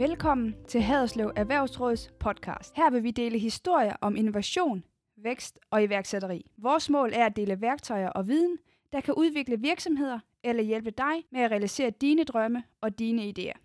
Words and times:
Velkommen 0.00 0.56
til 0.68 0.80
Haderslev 0.80 1.32
Erhvervsråds 1.36 2.10
podcast. 2.20 2.76
Her 2.76 2.90
vil 2.90 3.02
vi 3.02 3.10
dele 3.10 3.38
historier 3.38 3.96
om 4.00 4.16
innovation, 4.16 4.84
vækst 5.16 5.58
og 5.70 5.82
iværksætteri. 5.82 6.46
Vores 6.56 6.90
mål 6.90 7.10
er 7.14 7.26
at 7.26 7.36
dele 7.36 7.60
værktøjer 7.60 8.08
og 8.08 8.28
viden, 8.28 8.58
der 8.92 9.00
kan 9.00 9.14
udvikle 9.14 9.60
virksomheder 9.60 10.18
eller 10.44 10.62
hjælpe 10.62 10.90
dig 10.90 11.24
med 11.32 11.40
at 11.40 11.50
realisere 11.50 11.90
dine 11.90 12.24
drømme 12.24 12.62
og 12.80 12.98
dine 12.98 13.22
idéer. 13.22 13.58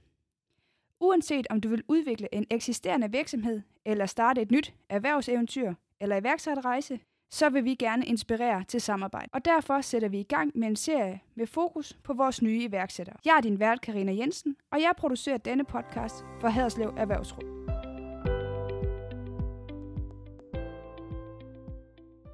Uanset 0.99 1.47
om 1.49 1.61
du 1.61 1.69
vil 1.69 1.83
udvikle 1.87 2.35
en 2.35 2.45
eksisterende 2.49 3.11
virksomhed 3.11 3.61
eller 3.85 4.05
starte 4.05 4.41
et 4.41 4.51
nyt 4.51 4.73
erhvervseventyr 4.89 5.73
eller 5.99 6.15
iværksætterrejse, 6.15 6.99
så 7.29 7.49
vil 7.49 7.65
vi 7.65 7.75
gerne 7.75 8.05
inspirere 8.05 8.63
til 8.63 8.81
samarbejde. 8.81 9.29
Og 9.33 9.45
derfor 9.45 9.81
sætter 9.81 10.09
vi 10.09 10.19
i 10.19 10.23
gang 10.23 10.51
med 10.55 10.67
en 10.67 10.75
serie 10.75 11.21
med 11.35 11.47
fokus 11.47 11.93
på 12.03 12.13
vores 12.13 12.41
nye 12.41 12.63
iværksættere. 12.63 13.17
Jeg 13.25 13.37
er 13.37 13.41
din 13.41 13.59
vært, 13.59 13.81
Karina 13.81 14.13
Jensen, 14.13 14.55
og 14.71 14.81
jeg 14.81 14.93
producerer 14.97 15.37
denne 15.37 15.63
podcast 15.63 16.15
for 16.41 16.47
Haderslev 16.47 16.93
Erhvervsråd. 16.97 17.65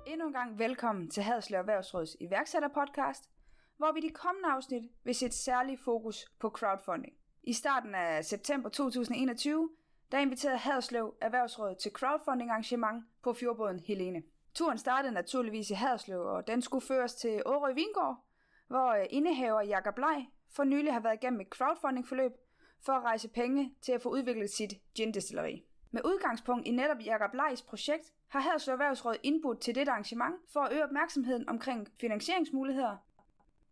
Endnu 0.08 0.28
en 0.28 0.34
gang 0.34 0.60
velkommen 0.60 1.10
til 1.10 1.24
Haderslev 1.24 1.60
Erhvervsråds 1.60 2.16
iværksætterpodcast, 2.20 3.30
hvor 3.78 3.92
vi 3.92 4.00
i 4.00 4.08
de 4.08 4.14
kommende 4.14 4.50
afsnit 4.50 4.84
vil 5.04 5.16
sætte 5.16 5.38
særlig 5.38 5.80
fokus 5.80 6.26
på 6.40 6.50
crowdfunding. 6.50 7.14
I 7.44 7.54
starten 7.54 7.96
af 7.96 8.26
september 8.26 8.70
2021, 8.70 9.70
der 10.12 10.20
inviterede 10.20 10.58
Haderslev 10.58 11.14
Erhvervsråd 11.22 11.76
til 11.76 11.92
crowdfunding 11.92 12.50
arrangement 12.50 13.06
på 13.24 13.34
fjordbåden 13.34 13.80
Helene. 13.80 14.24
Turen 14.54 14.78
startede 14.78 15.14
naturligvis 15.14 15.70
i 15.70 15.74
Haderslev, 15.74 16.20
og 16.20 16.48
den 16.48 16.62
skulle 16.62 16.86
føres 16.86 17.16
til 17.16 17.42
Årø 17.46 17.74
Vingård, 17.74 18.24
hvor 18.68 18.88
øh, 18.88 19.06
indehaver 19.10 19.62
Jakob 19.62 19.96
Blej 19.96 20.26
for 20.50 20.64
nylig 20.64 20.94
har 20.94 21.00
været 21.00 21.24
igennem 21.24 21.42
et 21.42 21.48
crowdfunding-forløb 21.48 22.32
for 22.86 22.94
at 22.94 23.04
rejse 23.04 23.28
penge 23.30 23.76
til 23.82 23.92
at 23.92 24.02
få 24.02 24.10
udviklet 24.10 24.50
sit 24.50 24.74
gin-destilleri. 24.96 25.66
Med 25.92 26.02
udgangspunkt 26.06 26.68
i 26.68 26.72
netop 26.72 26.98
Jakob 27.06 27.34
Leis 27.34 27.62
projekt 27.62 28.14
har 28.28 28.40
Haderslev 28.40 28.74
Erhvervsråd 28.74 29.16
indbudt 29.24 29.60
til 29.60 29.76
dette 29.76 29.92
arrangement 29.92 30.36
for 30.54 30.60
at 30.60 30.74
øge 30.74 30.84
opmærksomheden 30.84 31.50
omkring 31.50 31.88
finansieringsmuligheder. 32.02 32.98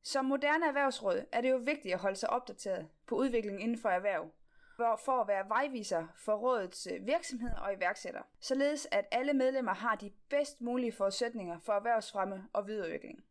Som 0.04 0.26
moderne 0.26 0.66
erhvervsråd 0.66 1.26
er 1.32 1.42
det 1.42 1.50
jo 1.50 1.58
vigtigt 1.58 1.94
at 1.94 2.00
holde 2.00 2.16
sig 2.16 2.30
opdateret 2.30 2.88
på 3.08 3.16
udviklingen 3.16 3.62
inden 3.62 3.78
for 3.78 3.90
erhverv, 3.90 4.32
for 4.80 5.22
at 5.22 5.28
være 5.28 5.50
vejviser 5.50 6.08
for 6.18 6.36
rådets 6.36 6.88
øh, 6.88 7.08
virksomhed 7.08 7.52
og 7.58 7.74
iværksætter, 7.74 8.22
således 8.40 8.88
at 8.92 9.06
alle 9.12 9.34
medlemmer 9.34 9.74
har 9.74 9.96
de 9.96 10.12
bedst 10.30 10.62
mulige 10.62 10.92
forudsætninger 10.92 11.60
for 11.60 11.74
erhvervsfremme 11.74 12.48
og 12.54 12.68
videreudvikling. 12.68 13.24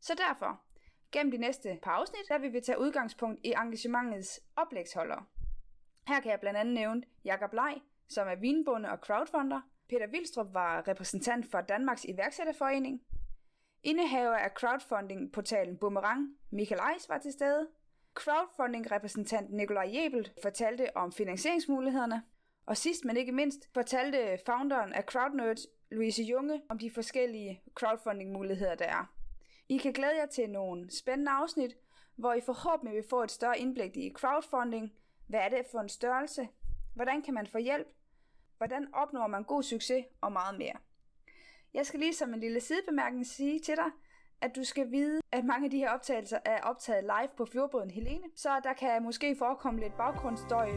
Så 0.00 0.14
derfor, 0.14 0.60
gennem 1.12 1.30
de 1.30 1.38
næste 1.38 1.78
par 1.82 1.90
afsnit, 1.90 2.28
der 2.28 2.38
vil 2.38 2.52
vi 2.52 2.60
tage 2.60 2.80
udgangspunkt 2.80 3.40
i 3.44 3.54
engagementets 3.56 4.40
oplægsholdere. 4.56 5.24
Her 6.08 6.20
kan 6.20 6.30
jeg 6.30 6.40
blandt 6.40 6.58
andet 6.58 6.74
nævne 6.74 7.02
Jakob 7.24 7.52
Lej, 7.52 7.74
som 8.08 8.28
er 8.28 8.34
vinbonde 8.34 8.90
og 8.90 8.98
crowdfunder. 8.98 9.60
Peter 9.88 10.06
Vilstrup 10.06 10.54
var 10.54 10.88
repræsentant 10.88 11.50
for 11.50 11.60
Danmarks 11.60 12.04
iværksætterforening. 12.04 13.02
Indehaver 13.82 14.36
af 14.36 14.50
crowdfunding-portalen 14.50 15.78
Boomerang, 15.78 16.36
Michael 16.50 16.80
Eis 16.94 17.08
var 17.08 17.18
til 17.18 17.32
stede. 17.32 17.68
Crowdfunding-repræsentant 18.14 19.50
Nikolaj 19.52 19.90
Jebel 19.94 20.30
fortalte 20.42 20.96
om 20.96 21.12
finansieringsmulighederne, 21.12 22.22
og 22.66 22.76
sidst 22.76 23.04
men 23.04 23.16
ikke 23.16 23.32
mindst 23.32 23.68
fortalte 23.74 24.38
founderen 24.46 24.92
af 24.92 25.04
CrowdNerds, 25.04 25.66
Louise 25.90 26.22
Junge, 26.22 26.62
om 26.68 26.78
de 26.78 26.90
forskellige 26.90 27.62
crowdfunding-muligheder, 27.74 28.74
der 28.74 28.84
er. 28.84 29.14
I 29.68 29.76
kan 29.76 29.92
glæde 29.92 30.16
jer 30.16 30.26
til 30.26 30.50
nogle 30.50 30.90
spændende 30.90 31.32
afsnit, 31.32 31.76
hvor 32.16 32.32
I 32.34 32.40
forhåbentlig 32.40 32.96
vil 32.96 33.08
få 33.10 33.22
et 33.22 33.30
større 33.30 33.58
indblik 33.58 33.96
i 33.96 34.12
crowdfunding. 34.12 34.92
Hvad 35.26 35.40
er 35.40 35.48
det 35.48 35.66
for 35.70 35.80
en 35.80 35.88
størrelse? 35.88 36.48
Hvordan 36.94 37.22
kan 37.22 37.34
man 37.34 37.46
få 37.46 37.58
hjælp? 37.58 37.88
Hvordan 38.56 38.94
opnår 38.94 39.26
man 39.26 39.44
god 39.44 39.62
succes 39.62 40.04
og 40.20 40.32
meget 40.32 40.58
mere? 40.58 40.76
Jeg 41.74 41.86
skal 41.86 42.00
lige 42.00 42.14
som 42.14 42.34
en 42.34 42.40
lille 42.40 42.60
sidebemærkning 42.60 43.26
sige 43.26 43.60
til 43.60 43.76
dig, 43.76 43.90
at 44.42 44.56
du 44.56 44.64
skal 44.64 44.90
vide, 44.90 45.20
at 45.32 45.44
mange 45.44 45.64
af 45.64 45.70
de 45.70 45.78
her 45.78 45.90
optagelser 45.90 46.38
er 46.44 46.60
optaget 46.62 47.04
live 47.04 47.28
på 47.36 47.46
fjordbåden 47.52 47.90
Helene, 47.90 48.24
så 48.36 48.48
der 48.64 48.72
kan 48.72 49.02
måske 49.02 49.36
forekomme 49.38 49.80
lidt 49.80 49.96
baggrundsstøj. 49.96 50.68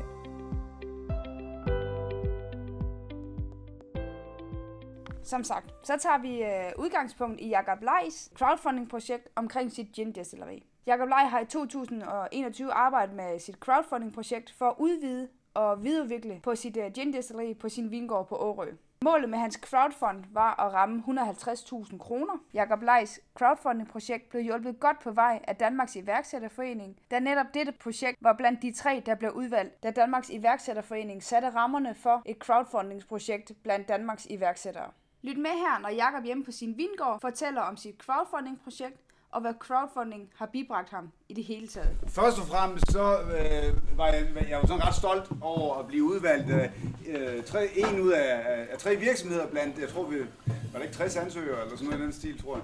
Som 5.23 5.43
sagt, 5.43 5.73
så 5.83 5.97
tager 5.97 6.17
vi 6.17 6.43
øh, 6.43 6.71
udgangspunkt 6.77 7.41
i 7.41 7.49
Jakob 7.49 7.77
Leis 7.81 8.31
crowdfunding-projekt 8.35 9.29
omkring 9.35 9.71
sit 9.71 9.87
gin-destilleri. 9.95 10.65
Jakob 10.85 11.09
Lej 11.09 11.23
har 11.23 11.39
i 11.39 11.45
2021 11.45 12.73
arbejdet 12.73 13.15
med 13.15 13.39
sit 13.39 13.55
crowdfunding-projekt 13.55 14.51
for 14.51 14.65
at 14.65 14.75
udvide 14.77 15.27
og 15.53 15.83
videreudvikle 15.83 16.39
på 16.43 16.55
sit 16.55 16.77
øh, 16.77 16.85
uh, 16.85 16.91
gin-destilleri 16.91 17.53
på 17.53 17.69
sin 17.69 17.91
vingård 17.91 18.27
på 18.27 18.35
Årø. 18.35 18.71
Målet 19.03 19.29
med 19.29 19.39
hans 19.39 19.55
crowdfund 19.55 20.23
var 20.31 20.65
at 20.65 20.73
ramme 20.73 21.03
150.000 21.07 21.97
kroner. 21.97 22.33
Jakob 22.53 22.81
Leis 22.81 23.19
crowdfunding-projekt 23.37 24.29
blev 24.29 24.41
hjulpet 24.41 24.79
godt 24.79 24.99
på 24.99 25.11
vej 25.11 25.39
af 25.47 25.55
Danmarks 25.55 25.95
iværksætterforening, 25.95 26.97
da 27.11 27.19
netop 27.19 27.45
dette 27.53 27.71
projekt 27.71 28.17
var 28.21 28.33
blandt 28.33 28.61
de 28.61 28.71
tre, 28.71 29.03
der 29.05 29.15
blev 29.15 29.31
udvalgt, 29.31 29.83
da 29.83 29.91
Danmarks 29.91 30.29
iværksætterforening 30.29 31.23
satte 31.23 31.49
rammerne 31.49 31.95
for 31.95 32.21
et 32.25 32.37
crowdfundingsprojekt 32.37 33.51
blandt 33.63 33.87
Danmarks 33.87 34.27
iværksættere. 34.29 34.91
Lyt 35.21 35.37
med 35.37 35.51
her, 35.51 35.79
når 35.81 35.89
Jakob 35.89 36.23
hjemme 36.23 36.43
på 36.43 36.51
sin 36.51 36.77
vingård 36.77 37.21
fortæller 37.21 37.61
om 37.61 37.77
sit 37.77 37.95
crowdfunding-projekt 37.97 38.97
og 39.33 39.41
hvad 39.41 39.53
crowdfunding 39.59 40.29
har 40.35 40.45
bibragt 40.45 40.89
ham 40.89 41.11
i 41.29 41.33
det 41.33 41.43
hele 41.43 41.67
taget. 41.67 41.97
Først 42.07 42.39
og 42.39 42.47
fremmest 42.47 42.91
så 42.91 43.17
øh, 43.19 43.97
var 43.97 44.07
jeg, 44.07 44.27
jeg 44.49 44.57
var 44.57 44.67
sådan 44.67 44.87
ret 44.87 44.95
stolt 44.95 45.29
over 45.41 45.75
at 45.75 45.87
blive 45.87 46.03
udvalgt 46.03 46.51
af 46.51 46.71
øh, 47.07 47.43
tre, 47.43 47.69
en 47.75 48.01
ud 48.01 48.11
af, 48.11 48.67
af, 48.71 48.77
tre 48.77 48.95
virksomheder 48.95 49.47
blandt, 49.47 49.79
jeg 49.79 49.89
tror 49.89 50.05
vi, 50.05 50.17
var 50.45 50.79
det 50.79 50.83
ikke 50.83 50.95
60 50.95 51.15
ansøgere 51.15 51.61
eller 51.61 51.77
sådan 51.77 51.85
noget 51.85 52.01
i 52.01 52.03
den 52.03 52.13
stil, 52.13 52.41
tror 52.41 52.55
jeg. 52.55 52.63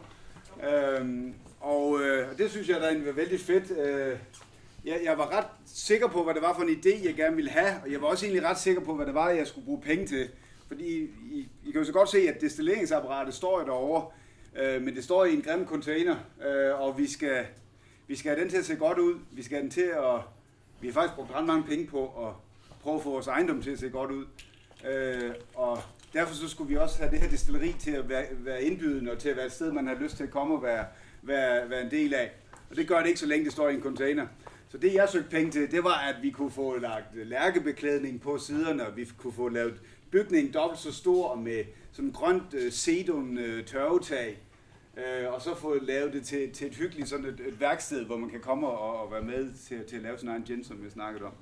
Øhm, 0.69 1.33
og 1.61 1.99
øh, 2.01 2.37
det 2.37 2.51
synes 2.51 2.69
jeg 2.69 2.81
der 2.81 3.05
var 3.05 3.11
vældig 3.11 3.39
fedt. 3.39 3.71
Øh, 3.77 4.17
jeg, 4.85 4.99
jeg 5.03 5.17
var 5.17 5.37
ret 5.37 5.45
sikker 5.65 6.07
på, 6.07 6.23
hvad 6.23 6.33
det 6.33 6.41
var 6.41 6.53
for 6.53 6.61
en 6.61 6.69
idé, 6.69 7.05
jeg 7.07 7.15
gerne 7.15 7.35
ville 7.35 7.51
have, 7.51 7.73
og 7.83 7.91
jeg 7.91 8.01
var 8.01 8.07
også 8.07 8.25
egentlig 8.25 8.49
ret 8.49 8.59
sikker 8.59 8.81
på, 8.81 8.95
hvad 8.95 9.05
det 9.05 9.13
var, 9.13 9.29
jeg 9.29 9.47
skulle 9.47 9.65
bruge 9.65 9.81
penge 9.81 10.07
til. 10.07 10.29
Fordi 10.67 11.01
I, 11.31 11.49
I 11.65 11.71
kan 11.71 11.81
jo 11.81 11.85
så 11.85 11.93
godt 11.93 12.09
se, 12.09 12.17
at 12.17 12.41
destilleringsapparatet 12.41 13.33
står 13.33 13.59
derovre, 13.59 14.05
Øh, 14.55 14.81
men 14.81 14.95
det 14.95 15.03
står 15.03 15.25
i 15.25 15.33
en 15.33 15.41
grim 15.41 15.65
container, 15.65 16.15
øh, 16.47 16.81
og 16.81 16.97
vi 16.97 17.07
skal, 17.07 17.45
vi 18.07 18.15
skal 18.15 18.31
have 18.31 18.41
den 18.41 18.49
til 18.49 18.57
at 18.57 18.65
se 18.65 18.75
godt 18.75 18.97
ud. 18.97 19.19
Vi 19.31 19.43
skal 19.43 19.55
have 19.55 19.63
den 19.63 19.71
til 19.71 19.81
at... 19.81 20.21
Vi 20.81 20.87
har 20.87 20.93
faktisk 20.93 21.15
brugt 21.15 21.31
ret 21.31 21.45
mange 21.45 21.63
penge 21.63 21.87
på 21.87 22.27
at 22.27 22.33
prøve 22.81 22.95
at 22.95 23.03
få 23.03 23.11
vores 23.11 23.27
ejendom 23.27 23.61
til 23.61 23.71
at 23.71 23.79
se 23.79 23.89
godt 23.89 24.11
ud. 24.11 24.25
Øh, 24.89 25.31
og 25.55 25.79
derfor 26.13 26.33
så 26.33 26.49
skulle 26.49 26.69
vi 26.69 26.77
også 26.77 26.97
have 26.99 27.11
det 27.11 27.19
her 27.19 27.29
destilleri 27.29 27.75
til 27.79 27.91
at 27.91 28.09
være, 28.09 28.25
være 28.31 28.63
indbydende 28.63 29.11
og 29.11 29.19
til 29.19 29.29
at 29.29 29.37
være 29.37 29.45
et 29.45 29.51
sted, 29.51 29.71
man 29.71 29.87
har 29.87 29.95
lyst 29.95 30.17
til 30.17 30.23
at 30.23 30.31
komme 30.31 30.55
og 30.55 30.63
være, 30.63 30.85
være, 31.21 31.69
være 31.69 31.83
en 31.83 31.91
del 31.91 32.13
af. 32.13 32.31
Og 32.69 32.75
det 32.75 32.87
gør 32.87 32.99
det 32.99 33.07
ikke, 33.07 33.19
så 33.19 33.25
længe 33.25 33.45
det 33.45 33.53
står 33.53 33.69
i 33.69 33.73
en 33.73 33.81
container. 33.81 34.27
Så 34.69 34.77
det 34.77 34.93
jeg 34.93 35.09
søgte 35.09 35.29
penge 35.29 35.51
til, 35.51 35.71
det 35.71 35.83
var, 35.83 35.97
at 36.09 36.15
vi 36.21 36.29
kunne 36.29 36.51
få 36.51 36.77
lagt 36.77 37.27
lærkebeklædning 37.27 38.21
på 38.21 38.37
siderne, 38.37 38.87
og 38.87 38.97
vi 38.97 39.09
kunne 39.17 39.33
få 39.33 39.49
lavet 39.49 39.81
bygningen 40.11 40.53
dobbelt 40.53 40.79
så 40.79 40.93
stor 40.93 41.35
med 41.35 41.63
sådan 41.91 42.11
grønt 42.11 42.53
øh, 42.53 42.71
sedum 42.71 43.37
øh, 43.37 43.65
tørvetag, 43.65 44.39
øh, 44.97 45.33
og 45.33 45.41
så 45.41 45.55
få 45.55 45.75
lavet 45.81 46.13
det 46.13 46.25
til, 46.25 46.51
til 46.51 46.67
et 46.67 46.75
hyggeligt 46.75 47.09
sådan 47.09 47.25
et, 47.25 47.39
et 47.47 47.59
værksted, 47.59 48.05
hvor 48.05 48.17
man 48.17 48.29
kan 48.29 48.39
komme 48.39 48.67
og, 48.67 49.03
og 49.03 49.11
være 49.11 49.21
med 49.21 49.53
til, 49.67 49.85
til 49.89 49.95
at 49.95 50.01
lave 50.01 50.17
sin 50.17 50.29
egen 50.29 50.43
gin, 50.43 50.63
som 50.63 50.83
jeg 50.83 50.91
snakkede 50.91 51.25
om. 51.25 51.33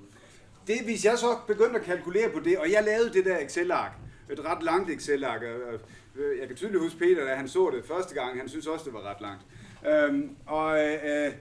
Det, 0.68 0.76
hvis 0.84 1.06
jeg 1.06 1.18
så 1.18 1.38
begyndte 1.48 1.80
at 1.80 1.86
kalkulere 1.86 2.30
på 2.30 2.40
det, 2.40 2.58
og 2.58 2.72
jeg 2.72 2.84
lavede 2.84 3.14
det 3.14 3.26
der 3.26 3.38
Excel-ark, 3.40 3.92
et 4.32 4.46
ret 4.46 4.64
langt 4.64 4.90
Excel-ark, 4.90 5.42
øh, 5.44 6.40
jeg 6.40 6.48
kan 6.48 6.56
tydeligt 6.56 6.84
huske 6.84 7.00
Peter, 7.00 7.26
da 7.26 7.36
han 7.36 7.48
så 7.48 7.72
det 7.76 7.86
første 7.86 8.16
gang, 8.16 8.40
han 8.40 8.50
synes 8.50 8.68
også, 8.68 8.86
det 8.86 8.94
var 8.94 9.02
ret 9.02 9.22
langt. 9.22 9.44
Øhm, 9.88 10.36
og, 10.46 10.80
øh, 10.80 11.34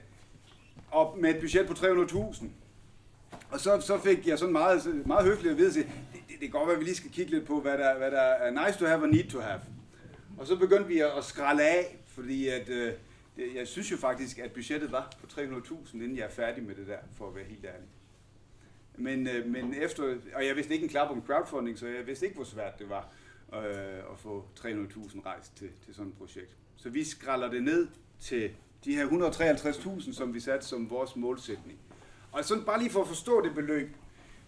og 0.90 1.18
med 1.18 1.34
et 1.34 1.40
budget 1.40 1.66
på 1.66 1.72
300.000. 1.72 2.46
Og 3.50 3.60
så, 3.60 3.80
så 3.80 3.98
fik 3.98 4.26
jeg 4.26 4.38
sådan 4.38 4.52
meget, 4.52 5.06
meget 5.06 5.24
høfligt 5.24 5.52
at 5.52 5.58
vide, 5.58 5.80
at 5.80 5.86
det, 6.36 6.42
det, 6.42 6.50
kan 6.50 6.58
godt 6.60 6.68
være, 6.68 6.74
at 6.74 6.80
vi 6.80 6.84
lige 6.84 6.96
skal 6.96 7.10
kigge 7.10 7.30
lidt 7.30 7.46
på, 7.46 7.60
hvad 7.60 7.78
der, 7.78 7.98
hvad 7.98 8.10
der 8.10 8.20
er 8.20 8.66
nice 8.66 8.78
to 8.78 8.86
have 8.86 9.02
og 9.02 9.08
need 9.08 9.30
to 9.30 9.40
have. 9.40 9.60
Og 10.38 10.46
så 10.46 10.56
begyndte 10.56 10.86
vi 10.86 11.00
at 11.00 11.24
skralde 11.24 11.62
af, 11.62 11.98
fordi 12.06 12.48
at, 12.48 12.68
øh, 12.68 12.92
jeg 13.54 13.68
synes 13.68 13.92
jo 13.92 13.96
faktisk, 13.96 14.38
at 14.38 14.52
budgettet 14.52 14.92
var 14.92 15.12
på 15.20 15.26
300.000, 15.40 15.94
inden 15.94 16.16
jeg 16.16 16.24
er 16.24 16.30
færdig 16.30 16.64
med 16.64 16.74
det 16.74 16.86
der, 16.86 16.98
for 17.18 17.28
at 17.28 17.34
være 17.34 17.44
helt 17.44 17.64
ærlig. 17.64 17.88
Men, 18.96 19.28
øh, 19.28 19.46
men 19.46 19.74
efter, 19.74 20.02
og 20.34 20.46
jeg 20.46 20.56
vidste 20.56 20.72
ikke 20.74 20.84
en 20.84 20.90
klap 20.90 21.10
om 21.10 21.22
crowdfunding, 21.26 21.78
så 21.78 21.86
jeg 21.86 22.06
vidste 22.06 22.26
ikke, 22.26 22.36
hvor 22.36 22.44
svært 22.44 22.78
det 22.78 22.88
var 22.88 23.12
øh, 23.54 24.12
at 24.12 24.18
få 24.18 24.44
300.000 24.58 25.26
rejst 25.26 25.56
til, 25.56 25.70
til 25.84 25.94
sådan 25.94 26.10
et 26.10 26.18
projekt. 26.18 26.56
Så 26.76 26.90
vi 26.90 27.04
skralder 27.04 27.50
det 27.50 27.62
ned 27.62 27.88
til 28.20 28.50
de 28.84 28.94
her 28.94 29.06
153.000, 29.06 30.12
som 30.12 30.34
vi 30.34 30.40
satte 30.40 30.66
som 30.66 30.90
vores 30.90 31.16
målsætning. 31.16 31.78
Og 32.32 32.44
sådan 32.44 32.64
bare 32.64 32.78
lige 32.78 32.90
for 32.90 33.00
at 33.00 33.08
forstå 33.08 33.40
det 33.40 33.54
beløb, 33.54 33.96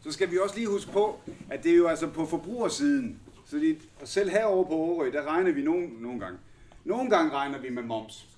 så 0.00 0.12
skal 0.12 0.31
vi 0.31 0.39
også 0.39 0.56
lige 0.56 0.69
huske 0.69 0.93
på, 0.93 1.21
at 1.50 1.65
det 1.65 1.73
er 1.73 1.77
jo 1.77 1.87
altså 1.87 2.06
på 2.06 2.27
forbrugersiden. 2.27 3.21
Så 3.47 3.56
det, 3.56 3.79
og 4.00 4.09
selv 4.09 4.31
herover 4.31 4.65
på 4.65 4.75
Årø, 4.75 5.11
der 5.12 5.23
regner 5.23 5.53
vi 5.53 5.62
nogle, 5.62 5.89
nogle 6.00 6.21
gange. 6.21 6.39
Nogle 6.85 7.11
gange 7.11 7.33
regner 7.33 7.59
vi 7.59 7.69
med 7.69 7.83
moms. 7.83 8.29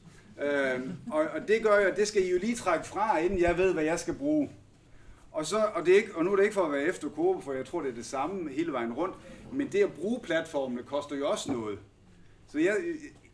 Øhm, 0.42 0.92
og, 1.12 1.20
og 1.20 1.48
det 1.48 1.62
gør 1.62 1.78
jeg, 1.78 1.96
det 1.96 2.08
skal 2.08 2.24
I 2.26 2.30
jo 2.30 2.38
lige 2.38 2.56
trække 2.56 2.86
fra, 2.86 3.18
inden 3.18 3.40
jeg 3.40 3.58
ved, 3.58 3.72
hvad 3.72 3.84
jeg 3.84 3.98
skal 3.98 4.14
bruge. 4.14 4.50
Og, 5.32 5.46
så, 5.46 5.58
og, 5.74 5.86
det 5.86 5.92
er 5.92 5.96
ikke, 5.96 6.16
og 6.16 6.24
nu 6.24 6.32
er 6.32 6.36
det 6.36 6.42
ikke 6.42 6.54
for 6.54 6.64
at 6.64 6.72
være 6.72 6.82
efter 6.82 7.08
Coop, 7.08 7.42
for 7.42 7.52
jeg 7.52 7.66
tror, 7.66 7.80
det 7.80 7.90
er 7.90 7.94
det 7.94 8.06
samme 8.06 8.50
hele 8.50 8.72
vejen 8.72 8.92
rundt. 8.92 9.14
Men 9.52 9.68
det 9.72 9.82
at 9.82 9.92
bruge 9.92 10.20
platformene 10.20 10.82
koster 10.82 11.16
jo 11.16 11.30
også 11.30 11.52
noget. 11.52 11.78
Så 12.48 12.58
jeg, 12.58 12.76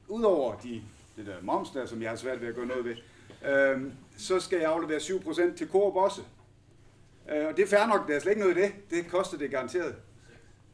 udover 0.08 0.54
de, 0.54 0.82
det 1.16 1.26
der 1.26 1.34
moms 1.42 1.70
der, 1.70 1.86
som 1.86 2.02
jeg 2.02 2.10
har 2.10 2.16
svært 2.16 2.40
ved 2.40 2.48
at 2.48 2.54
gøre 2.54 2.66
noget 2.66 2.84
ved, 2.84 2.96
øhm, 3.52 3.92
så 4.18 4.40
skal 4.40 4.58
jeg 4.58 4.72
aflevere 4.72 4.98
7% 4.98 5.56
til 5.56 5.68
Coop 5.68 5.96
også. 5.96 6.22
Øh, 7.32 7.46
og 7.46 7.56
det 7.56 7.62
er 7.62 7.66
fair 7.66 7.86
nok, 7.86 8.08
der 8.08 8.14
er 8.14 8.18
slet 8.18 8.32
ikke 8.32 8.42
noget 8.42 8.58
i 8.58 8.60
det. 8.62 8.72
Det 8.90 9.08
koster 9.08 9.38
det 9.38 9.50
garanteret. 9.50 9.94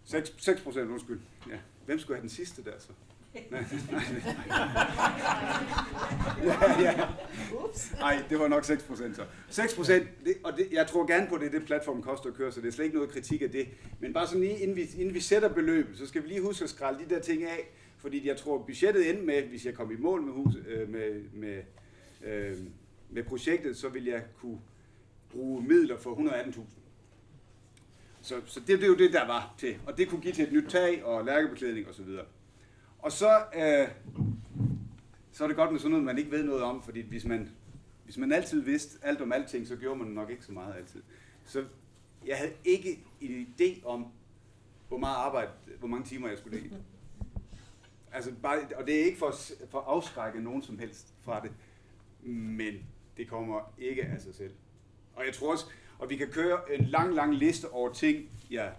6, 0.05 0.35
6 0.39 0.67
undskyld. 0.67 1.21
Ja. 1.51 1.57
Hvem 1.87 1.99
skulle 1.99 2.17
have 2.17 2.23
den 2.23 2.31
sidste 2.31 2.65
der 2.65 2.73
så? 2.79 2.89
Nej, 3.51 3.65
ja, 6.81 6.83
ja. 6.83 7.09
Nej, 7.99 8.23
det 8.31 8.39
var 8.39 8.49
nok 8.49 8.65
6 8.65 8.83
procent 8.83 9.17
så. 9.17 9.25
6 9.49 9.75
procent, 9.75 10.09
og 10.45 10.53
det, 10.57 10.69
jeg 10.73 10.87
tror 10.87 11.07
gerne 11.07 11.27
på, 11.29 11.39
det 11.39 11.53
det 11.53 11.65
platform 11.67 12.03
koster 12.03 12.29
at 12.29 12.35
køre, 12.35 12.53
så 12.53 12.61
det 12.61 12.69
er 12.69 12.73
slet 12.73 12.85
ikke 12.85 12.97
noget 12.97 13.11
kritik 13.11 13.43
af 13.43 13.51
det. 13.51 13.69
Men 14.01 14.13
bare 14.13 14.27
sådan 14.27 14.41
lige, 14.41 14.59
inden 14.59 14.77
vi, 14.77 14.83
inden 14.99 15.15
vi 15.15 15.21
sætter 15.21 15.49
beløbet, 15.49 15.99
så 15.99 16.07
skal 16.07 16.23
vi 16.23 16.29
lige 16.29 16.41
huske 16.41 16.65
at 16.65 16.71
skralde 16.71 17.05
de 17.05 17.15
der 17.15 17.21
ting 17.21 17.43
af, 17.43 17.71
fordi 17.99 18.29
jeg 18.29 18.37
tror, 18.37 18.59
budgettet 18.59 19.11
endte 19.11 19.25
med, 19.25 19.43
hvis 19.43 19.67
jeg 19.67 19.75
kom 19.75 19.91
i 19.91 19.97
mål 19.97 20.23
med, 20.23 20.33
hus, 20.33 20.55
øh, 20.69 20.89
med, 20.89 21.23
med, 21.33 21.63
øh, 22.25 22.57
med 23.11 23.23
projektet, 23.23 23.77
så 23.77 23.89
vil 23.89 24.05
jeg 24.05 24.23
kunne 24.41 24.59
bruge 25.33 25.63
midler 25.63 25.99
for 25.99 26.15
118.000. 26.15 26.61
Så, 28.23 28.41
så 28.47 28.61
det, 28.61 28.69
det 28.69 28.83
er 28.83 28.89
jo 28.89 28.97
det, 28.97 29.13
der 29.13 29.27
var 29.27 29.55
til. 29.59 29.79
Og 29.87 29.99
det 29.99 30.09
kunne 30.09 30.21
give 30.21 30.33
til 30.33 30.45
et 30.45 30.53
nyt 30.53 30.71
tag 30.71 31.05
og 31.05 31.25
lærkebeklædning 31.25 31.89
osv. 31.89 32.09
Og, 32.09 32.27
og 32.99 33.13
så, 33.13 33.45
øh, 33.55 33.89
så 35.33 35.45
er 35.45 35.49
det 35.49 35.57
godt 35.57 35.73
med 35.73 35.81
sådan 35.81 35.91
noget, 35.91 36.05
man 36.05 36.19
ikke 36.19 36.31
ved 36.31 36.45
noget 36.45 36.63
om, 36.63 36.83
fordi 36.83 37.01
hvis 37.01 37.25
man, 37.25 37.51
hvis 38.05 38.19
man 38.19 38.33
altid 38.33 38.61
vidste 38.61 38.99
alt 39.03 39.21
om 39.21 39.33
alting, 39.33 39.67
så 39.67 39.77
gjorde 39.77 39.99
man 39.99 40.09
nok 40.09 40.31
ikke 40.31 40.45
så 40.45 40.53
meget 40.53 40.75
altid. 40.77 41.03
Så 41.45 41.65
jeg 42.27 42.37
havde 42.37 42.53
ikke 42.65 43.05
en 43.21 43.47
idé 43.47 43.87
om, 43.87 44.07
hvor 44.89 44.99
meget 44.99 45.17
arbejde, 45.17 45.51
hvor 45.79 45.89
mange 45.89 46.07
timer 46.07 46.29
jeg 46.29 46.39
skulle 46.39 46.61
lægge. 46.61 46.77
Altså 48.13 48.33
bare, 48.43 48.59
og 48.77 48.87
det 48.87 49.01
er 49.01 49.05
ikke 49.05 49.19
for, 49.19 49.35
for 49.71 49.79
at 49.79 49.85
afskrække 49.87 50.41
nogen 50.41 50.63
som 50.63 50.79
helst 50.79 51.15
fra 51.23 51.41
det, 51.41 51.53
men 52.33 52.75
det 53.17 53.29
kommer 53.29 53.73
ikke 53.79 54.05
af 54.05 54.21
sig 54.21 54.35
selv. 54.35 54.53
Og 55.15 55.27
jeg 55.27 55.35
tror 55.35 55.53
også, 55.53 55.65
og 55.99 56.11
vi 56.11 56.17
kan 56.17 56.29
køre 56.29 56.59
en 56.75 56.85
lang, 56.85 57.15
lang 57.15 57.35
liste 57.35 57.71
over 57.71 57.93
ting, 57.93 58.29
jeg 58.51 58.73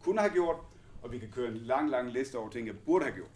kunne 0.00 0.20
have 0.20 0.32
gjort, 0.32 0.56
og 1.02 1.12
vi 1.12 1.18
kan 1.18 1.28
køre 1.28 1.48
en 1.48 1.56
lang, 1.56 1.90
lang 1.90 2.12
liste 2.12 2.36
over 2.36 2.50
ting, 2.50 2.66
jeg 2.66 2.78
burde 2.78 3.04
have 3.04 3.14
gjort. 3.14 3.30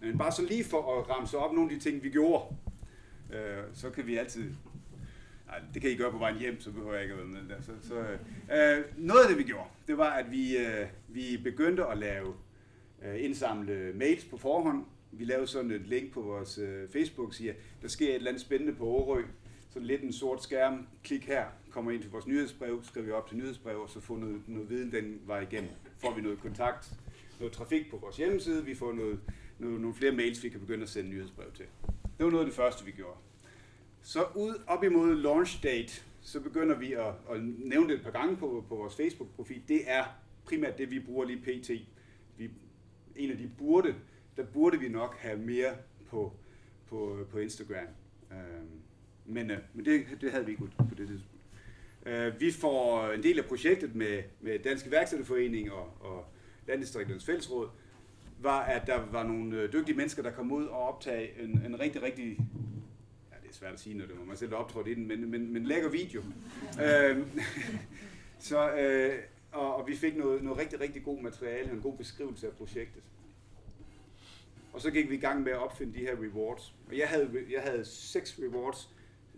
Men 0.00 0.18
bare 0.18 0.32
så 0.32 0.42
lige 0.42 0.64
for 0.64 0.98
at 0.98 1.10
ramse 1.10 1.38
op 1.38 1.52
nogle 1.52 1.70
af 1.72 1.78
de 1.78 1.84
ting, 1.84 2.02
vi 2.02 2.10
gjorde, 2.10 2.44
øh, 3.32 3.64
så 3.74 3.90
kan 3.90 4.06
vi 4.06 4.16
altid... 4.16 4.50
Nej, 5.46 5.60
det 5.74 5.82
kan 5.82 5.90
I 5.90 5.94
gøre 5.94 6.10
på 6.10 6.18
vejen 6.18 6.38
hjem, 6.38 6.60
så 6.60 6.70
behøver 6.70 6.94
jeg 6.94 7.02
ikke 7.02 7.12
at 7.12 7.18
være 7.18 7.28
med 7.28 7.48
der. 7.48 7.62
Så, 7.62 7.72
så, 7.82 7.94
øh, 7.94 8.78
øh 8.78 8.84
noget 8.96 9.22
af 9.22 9.28
det, 9.28 9.38
vi 9.38 9.42
gjorde, 9.42 9.68
det 9.86 9.98
var, 9.98 10.10
at 10.10 10.30
vi, 10.30 10.56
øh, 10.56 10.86
vi 11.08 11.40
begyndte 11.44 11.86
at 11.86 11.98
lave 11.98 12.34
øh, 13.02 13.24
indsamle 13.24 13.92
mails 13.94 14.24
på 14.24 14.36
forhånd. 14.36 14.84
Vi 15.12 15.24
lavede 15.24 15.46
sådan 15.46 15.70
et 15.70 15.86
link 15.86 16.12
på 16.12 16.20
vores 16.20 16.58
øh, 16.58 16.88
Facebook, 16.88 17.34
siger, 17.34 17.52
Der 17.82 17.88
sker 17.88 18.08
et 18.08 18.14
eller 18.14 18.30
andet 18.30 18.42
spændende 18.42 18.74
på 18.74 18.84
Årø. 18.84 19.22
Så 19.70 19.80
lidt 19.80 20.02
en 20.02 20.12
sort 20.12 20.42
skærm. 20.42 20.86
Klik 21.04 21.24
her, 21.24 21.46
kommer 21.70 21.90
ind 21.90 22.02
til 22.02 22.10
vores 22.10 22.26
nyhedsbrev, 22.26 22.84
skriver 22.84 23.06
vi 23.06 23.12
op 23.12 23.28
til 23.28 23.36
nyhedsbrev, 23.36 23.80
og 23.80 23.90
så 23.90 24.00
får 24.00 24.16
noget, 24.16 24.42
noget 24.46 24.70
viden 24.70 24.92
den 24.92 25.20
vej 25.26 25.40
igennem. 25.40 25.70
Får 25.98 26.14
vi 26.14 26.20
noget 26.20 26.40
kontakt, 26.40 26.92
noget 27.40 27.52
trafik 27.52 27.90
på 27.90 27.96
vores 27.96 28.16
hjemmeside, 28.16 28.64
vi 28.64 28.74
får 28.74 28.92
noget 28.92 29.20
noget, 29.58 29.80
nogle 29.80 29.94
flere 29.94 30.12
mails, 30.12 30.44
vi 30.44 30.48
kan 30.48 30.60
begynde 30.60 30.82
at 30.82 30.88
sende 30.88 31.10
nyhedsbrev 31.10 31.52
til. 31.52 31.66
Det 31.86 32.24
var 32.24 32.30
noget 32.30 32.44
af 32.44 32.46
det 32.46 32.56
første, 32.56 32.84
vi 32.84 32.90
gjorde. 32.90 33.18
Så 34.02 34.24
ud 34.36 34.62
op 34.66 34.84
imod 34.84 35.14
launch 35.14 35.62
date, 35.62 36.02
så 36.20 36.40
begynder 36.40 36.78
vi 36.78 36.92
at, 36.92 37.14
at 37.30 37.42
nævne 37.42 37.88
det 37.88 37.98
et 37.98 38.04
par 38.04 38.10
gange 38.10 38.36
på, 38.36 38.64
på 38.68 38.76
vores 38.76 38.96
Facebook-profil. 38.96 39.62
Det 39.68 39.80
er 39.86 40.04
primært 40.44 40.78
det, 40.78 40.90
vi 40.90 41.00
bruger 41.00 41.24
lige 41.24 41.40
pt. 41.40 41.70
Vi, 42.36 42.50
en 43.16 43.30
af 43.30 43.38
de 43.38 43.50
burde, 43.58 43.94
der 44.36 44.44
burde 44.44 44.78
vi 44.78 44.88
nok 44.88 45.16
have 45.18 45.38
mere 45.38 45.76
på, 46.06 46.32
på, 46.86 47.26
på 47.30 47.38
Instagram. 47.38 47.86
Uh, 48.30 48.36
men, 49.28 49.50
øh, 49.50 49.58
men 49.74 49.84
det, 49.84 50.06
det 50.20 50.30
havde 50.30 50.44
vi 50.44 50.50
ikke 50.50 50.64
på 50.78 50.94
det 50.96 51.08
tidspunkt. 51.08 51.38
Øh, 52.06 52.40
vi 52.40 52.52
får 52.52 53.08
en 53.12 53.22
del 53.22 53.38
af 53.38 53.44
projektet 53.44 53.94
med, 53.94 54.22
med 54.40 54.58
Danske 54.58 54.90
Værksætterforening 54.90 55.72
og, 55.72 55.96
og 56.00 56.24
Landdistrikternes 56.66 57.24
Fællesråd, 57.24 57.68
var, 58.40 58.60
at 58.60 58.86
der 58.86 59.06
var 59.12 59.22
nogle 59.22 59.56
øh, 59.56 59.72
dygtige 59.72 59.96
mennesker, 59.96 60.22
der 60.22 60.30
kom 60.30 60.52
ud 60.52 60.64
og 60.64 60.88
optage 60.88 61.42
en, 61.42 61.62
en 61.66 61.80
rigtig, 61.80 62.02
rigtig 62.02 62.38
ja, 63.30 63.36
det 63.42 63.50
er 63.50 63.54
svært 63.54 63.72
at 63.72 63.80
sige, 63.80 63.96
når 63.96 64.06
det 64.06 64.18
var 64.18 64.24
mig 64.24 64.38
selv, 64.38 64.50
der 64.50 64.56
optrådte 64.56 64.90
i 64.90 64.94
den, 64.94 65.08
men, 65.08 65.30
men, 65.30 65.52
men 65.52 65.64
lækker 65.64 65.88
video. 65.88 66.22
øh, 66.84 67.26
så, 68.38 68.72
øh, 68.72 69.18
og, 69.52 69.76
og 69.76 69.86
vi 69.86 69.96
fik 69.96 70.16
noget, 70.16 70.42
noget 70.42 70.58
rigtig, 70.58 70.80
rigtig 70.80 71.04
god 71.04 71.20
materiale, 71.20 71.70
en 71.72 71.80
god 71.80 71.96
beskrivelse 71.96 72.46
af 72.46 72.52
projektet. 72.52 73.02
Og 74.72 74.80
så 74.80 74.90
gik 74.90 75.10
vi 75.10 75.14
i 75.14 75.20
gang 75.20 75.42
med 75.42 75.52
at 75.52 75.58
opfinde 75.58 75.94
de 75.94 75.98
her 75.98 76.16
rewards. 76.16 76.74
Og 76.88 76.98
jeg 76.98 77.08
havde, 77.08 77.30
jeg 77.50 77.62
havde 77.62 77.84
seks 77.84 78.40
rewards, 78.42 78.94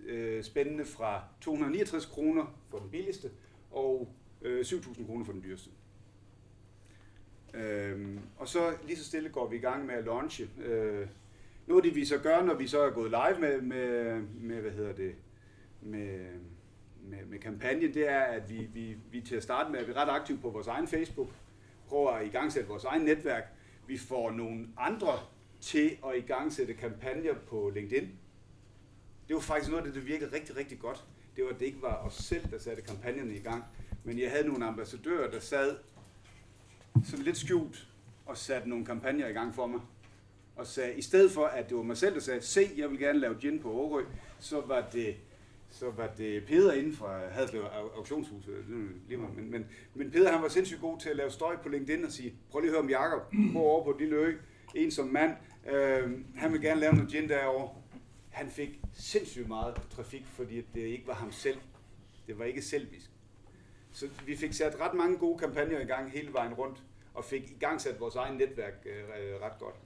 øh, 0.06 0.44
spændende 0.44 0.84
fra 0.84 1.24
269 1.40 2.06
kroner 2.06 2.58
for 2.68 2.78
den 2.78 2.90
billigste, 2.90 3.30
og 3.70 4.08
øh, 4.42 4.60
7.000 4.60 5.06
kroner 5.06 5.24
for 5.24 5.32
den 5.32 5.42
dyreste. 5.42 5.70
Øhm, 7.54 8.20
og 8.38 8.48
så 8.48 8.74
lige 8.86 8.96
så 8.96 9.04
stille 9.04 9.28
går 9.28 9.48
vi 9.48 9.56
i 9.56 9.60
gang 9.60 9.86
med 9.86 9.94
at 9.94 10.04
launche. 10.04 10.48
Øh, 10.64 11.06
noget 11.66 11.82
af 11.82 11.82
det 11.82 11.94
vi 11.94 12.04
så 12.04 12.18
gør, 12.18 12.42
når 12.44 12.54
vi 12.54 12.66
så 12.66 12.80
er 12.80 12.90
gået 12.90 13.10
live 13.10 13.40
med, 13.40 13.60
med, 13.60 14.20
med 14.40 14.60
hvad 14.60 14.70
hedder 14.70 14.92
det, 14.92 15.14
med, 15.82 16.18
med, 17.02 17.24
med 17.26 17.38
kampagnen, 17.38 17.94
det 17.94 18.08
er, 18.08 18.20
at 18.20 18.50
vi, 18.50 18.68
vi, 18.74 18.96
vi 19.10 19.20
til 19.20 19.36
at 19.36 19.42
starte 19.42 19.70
med, 19.70 19.78
at 19.78 19.86
vi 19.86 19.92
er 19.92 19.96
ret 19.96 20.20
aktive 20.20 20.38
på 20.38 20.50
vores 20.50 20.66
egen 20.66 20.88
Facebook, 20.88 21.28
prøver 21.88 22.10
at 22.10 22.26
igangsætte 22.26 22.68
vores 22.68 22.84
egen 22.84 23.02
netværk. 23.02 23.44
Vi 23.86 23.98
får 23.98 24.30
nogle 24.30 24.68
andre 24.78 25.12
til 25.60 25.96
at 26.06 26.16
igangsætte 26.16 26.74
kampagner 26.74 27.34
på 27.34 27.70
LinkedIn. 27.74 28.08
Det 29.30 29.36
var 29.36 29.42
faktisk 29.42 29.70
noget 29.70 29.86
af 29.86 29.92
det, 29.92 30.02
der 30.02 30.06
virkede 30.06 30.32
rigtig, 30.32 30.56
rigtig 30.56 30.78
godt. 30.78 31.04
Det 31.36 31.44
var, 31.44 31.50
at 31.50 31.60
det 31.60 31.66
ikke 31.66 31.82
var 31.82 31.96
os 31.96 32.14
selv, 32.14 32.50
der 32.50 32.58
satte 32.58 32.82
kampagnerne 32.82 33.34
i 33.34 33.38
gang, 33.38 33.64
men 34.04 34.18
jeg 34.18 34.30
havde 34.30 34.46
nogle 34.48 34.66
ambassadører, 34.66 35.30
der 35.30 35.40
sad 35.40 35.76
sådan 37.04 37.24
lidt 37.24 37.36
skjult 37.36 37.88
og 38.26 38.36
satte 38.36 38.68
nogle 38.68 38.84
kampagner 38.84 39.28
i 39.28 39.32
gang 39.32 39.54
for 39.54 39.66
mig. 39.66 39.80
Og 40.56 40.66
sagde, 40.66 40.94
i 40.94 41.02
stedet 41.02 41.30
for, 41.30 41.44
at 41.44 41.68
det 41.68 41.76
var 41.76 41.82
mig 41.82 41.96
selv, 41.96 42.14
der 42.14 42.20
sagde, 42.20 42.40
se, 42.40 42.70
jeg 42.76 42.90
vil 42.90 42.98
gerne 42.98 43.18
lave 43.18 43.34
gin 43.34 43.58
på 43.58 43.72
Årø, 43.72 44.04
så 44.38 44.60
var 44.60 44.88
det, 44.92 45.16
så 45.70 45.90
var 45.90 46.06
det 46.06 46.46
Peder 46.46 46.72
inden 46.72 46.92
fra 46.92 47.28
Hadslev 47.28 47.62
Auktionshuset. 47.96 48.54
Øh, 49.08 49.20
men, 49.36 49.50
men, 49.50 49.66
men 49.94 50.10
Peder 50.10 50.32
han 50.32 50.42
var 50.42 50.48
sindssygt 50.48 50.80
god 50.80 50.98
til 50.98 51.08
at 51.08 51.16
lave 51.16 51.30
støj 51.30 51.56
på 51.56 51.68
LinkedIn 51.68 52.04
og 52.04 52.12
sige, 52.12 52.34
prøv 52.50 52.60
lige 52.60 52.70
at 52.70 52.72
høre 52.72 52.82
om 52.82 52.90
Jacob, 52.90 53.34
hvor 53.52 53.62
over 53.62 53.84
på 53.84 53.96
lille 53.98 54.16
ø, 54.16 54.34
en 54.74 54.90
som 54.90 55.06
mand, 55.06 55.32
øh, 55.72 56.10
han 56.36 56.52
vil 56.52 56.60
gerne 56.60 56.80
lave 56.80 56.94
noget 56.94 57.10
gin 57.10 57.28
derovre. 57.28 57.68
Han 58.30 58.50
fik 58.50 58.79
sindssygt 58.92 59.48
meget 59.48 59.74
trafik, 59.90 60.26
fordi 60.26 60.60
det 60.74 60.80
ikke 60.80 61.06
var 61.06 61.14
ham 61.14 61.32
selv. 61.32 61.58
Det 62.26 62.38
var 62.38 62.44
ikke 62.44 62.62
selvisk. 62.62 63.10
Så 63.92 64.08
vi 64.26 64.36
fik 64.36 64.52
sat 64.52 64.80
ret 64.80 64.94
mange 64.94 65.18
gode 65.18 65.38
kampagner 65.38 65.80
i 65.80 65.84
gang 65.84 66.10
hele 66.12 66.32
vejen 66.32 66.54
rundt, 66.54 66.82
og 67.14 67.24
fik 67.24 67.50
i 67.50 67.56
gang 67.60 67.80
sat 67.80 68.00
vores 68.00 68.14
egen 68.14 68.36
netværk 68.36 68.86
øh, 68.86 69.02
øh, 69.02 69.40
ret 69.40 69.58
godt. 69.58 69.76